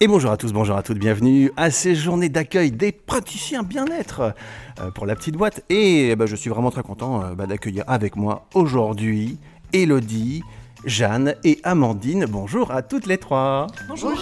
[0.00, 4.32] Et bonjour à tous, bonjour à toutes, bienvenue à ces journées d'accueil des praticiens bien-être
[4.80, 5.64] euh, pour la petite boîte.
[5.70, 9.38] Et bah, je suis vraiment très content euh, bah, d'accueillir avec moi aujourd'hui
[9.72, 10.44] Elodie,
[10.84, 12.26] Jeanne et Amandine.
[12.26, 13.66] Bonjour à toutes les trois.
[13.88, 14.12] Bonjour.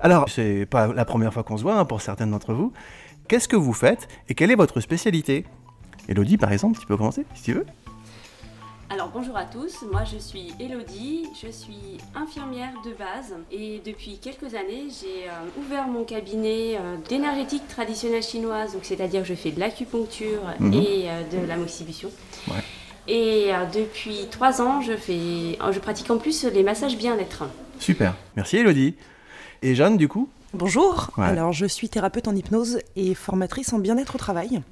[0.00, 2.72] Alors, c'est pas la première fois qu'on se voit hein, pour certaines d'entre vous.
[3.28, 5.44] Qu'est-ce que vous faites et quelle est votre spécialité?
[6.08, 7.66] Elodie, par exemple, tu peux commencer si tu veux.
[8.92, 14.18] Alors bonjour à tous, moi je suis Elodie, je suis infirmière de base et depuis
[14.18, 19.34] quelques années j'ai euh, ouvert mon cabinet euh, d'énergétique traditionnelle chinoise, donc c'est-à-dire que je
[19.34, 20.74] fais de l'acupuncture Mhm.
[20.74, 22.10] et euh, de la moxibution.
[22.48, 22.56] Ouais.
[23.06, 27.44] Et euh, depuis trois ans je, fais, je pratique en plus les massages bien-être.
[27.78, 28.96] Super, merci Elodie.
[29.62, 31.26] Et Jeanne, du coup Bonjour, Ouais.
[31.26, 34.62] alors je suis thérapeute en hypnose et formatrice en bien-être au travail.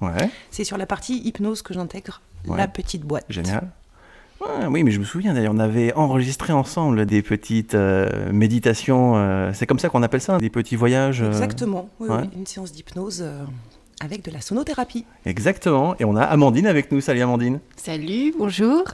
[0.00, 2.56] Ouais, C'est sur la partie hypnose que j'intègre Ouais.
[2.56, 3.24] la petite boîte.
[3.28, 3.68] génial.
[4.40, 9.14] Ouais, oui, mais je me souviens d'ailleurs, on avait enregistré ensemble des petites euh, méditations.
[9.16, 11.20] euh, c'est comme ça qu'on appelle ça, des petits voyages.
[11.22, 13.24] euh, Exactement, oui, une séance d'hypnose
[14.00, 15.04] avec de la sonothérapie.
[15.26, 15.94] Exactement.
[15.98, 17.00] Et on a Amandine avec nous.
[17.00, 17.60] Salut Amandine.
[17.76, 18.84] Salut, bonjour.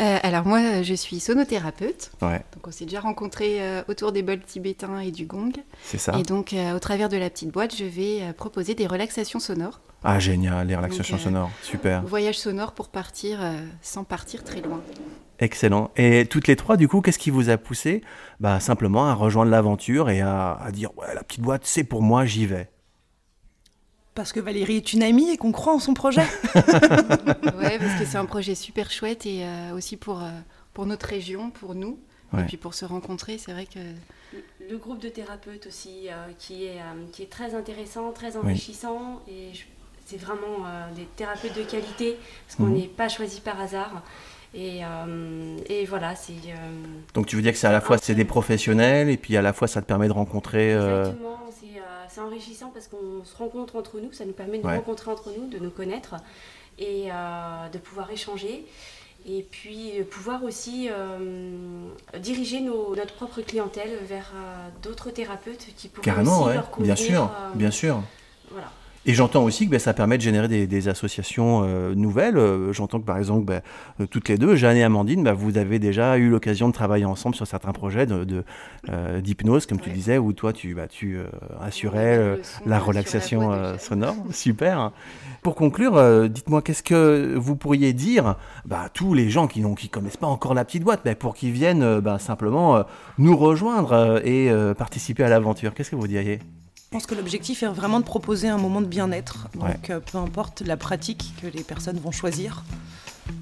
[0.00, 2.12] Euh, alors moi, je suis sonothérapeute.
[2.22, 5.52] Ouais, Donc on s'est déjà rencontrés euh, autour des bols tibétains et du gong.
[5.82, 6.16] c'est ça.
[6.18, 9.40] Et donc euh, au travers de la petite boîte, je vais euh, proposer des relaxations
[9.40, 9.80] sonores.
[10.04, 11.50] Ah, génial, les relaxations Donc, euh, sonores.
[11.62, 12.02] Super.
[12.04, 14.80] Voyage sonore pour partir euh, sans partir très loin.
[15.38, 15.90] Excellent.
[15.96, 18.02] Et toutes les trois, du coup, qu'est-ce qui vous a poussé
[18.38, 22.00] bah, Simplement à rejoindre l'aventure et à, à dire Ouais, la petite boîte, c'est pour
[22.02, 22.68] moi, j'y vais?
[24.14, 26.22] Parce que Valérie est une amie et qu'on croit en son projet.
[27.58, 30.28] Ouais, parce que c'est un projet super chouette et euh, aussi pour, euh,
[30.74, 31.98] pour notre région, pour nous.
[32.32, 32.42] Ouais.
[32.42, 36.12] Et puis pour se rencontrer, c'est vrai que Le- Le groupe de thérapeutes aussi euh,
[36.38, 39.50] qui, est, euh, qui est très intéressant, très enrichissant et
[40.06, 42.74] c'est vraiment euh, des thérapeutes de qualité parce qu'on Mhm.
[42.74, 44.02] n'est pas choisi par hasard.
[44.54, 46.84] Et, euh, et voilà, c'est euh,
[47.14, 49.42] Donc tu veux dire que c'est à la fois c'est des professionnels et puis à
[49.42, 50.74] la fois ça te permet de rencontrer.
[50.74, 51.38] euh, exactement,
[52.12, 55.10] c'est euh, enrichissant parce qu'on se rencontre entre nous, ça nous permet de nous rencontrer
[55.10, 56.14] entre nous, de nous connaître
[56.78, 58.64] et euh, de pouvoir échanger.
[59.24, 61.86] Et puis de pouvoir aussi euh,
[62.18, 66.54] diriger nos- notre propre clientèle vers euh, d'autres thérapeutes qui pourraient Carrément, aussi ouais.
[66.54, 66.94] leur convenir.
[66.96, 68.02] Bien sûr, euh, bien sûr.
[68.50, 68.72] Voilà.
[69.04, 72.36] Et j'entends aussi que ben, ça permet de générer des, des associations euh, nouvelles.
[72.36, 73.60] Euh, j'entends que par exemple, ben,
[74.00, 77.04] euh, toutes les deux, Jeanne et Amandine, ben, vous avez déjà eu l'occasion de travailler
[77.04, 78.44] ensemble sur certains projets de, de,
[79.20, 81.18] d'hypnose, comme tu disais, où toi tu, bah, tu
[81.60, 84.14] assurais son, la relaxation sonore.
[84.30, 84.92] Super.
[85.42, 89.74] Pour conclure, dites-moi qu'est-ce que vous pourriez dire bah, à tous les gens qui ne
[89.74, 92.84] qui connaissent pas encore la petite boîte, pour qu'ils viennent ben, simplement
[93.18, 95.74] nous rejoindre et participer à l'aventure?
[95.74, 96.38] Qu'est-ce que vous diriez?
[96.92, 99.48] Je pense que l'objectif est vraiment de proposer un moment de bien-être.
[99.54, 99.78] Donc Ouais.
[99.88, 102.64] euh, peu importe la pratique que les personnes vont choisir,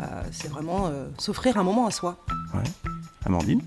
[0.00, 2.24] euh, c'est vraiment euh, s'offrir un moment à soi.
[3.26, 3.60] Amandine?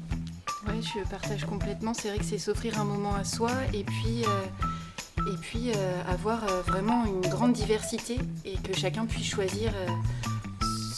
[0.66, 1.94] Ouais, je partage complètement.
[1.94, 6.02] C'est vrai que c'est s'offrir un moment à soi et puis, euh, et puis euh,
[6.10, 9.88] avoir euh, vraiment une grande diversité et que chacun puisse choisir euh,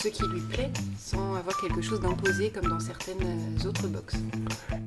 [0.06, 4.18] ce qui lui plaît sans avoir quelque chose d'imposé comme dans certaines euh, autres boxes.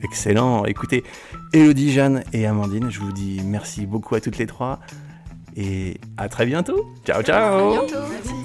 [0.03, 0.65] Excellent.
[0.65, 1.03] Écoutez,
[1.53, 4.79] Elodie, Jeanne et Amandine, je vous dis merci beaucoup à toutes les trois
[5.57, 6.87] et à très bientôt.
[7.05, 7.75] Ciao, ciao.
[7.75, 8.07] À bientôt.
[8.13, 8.38] Merci.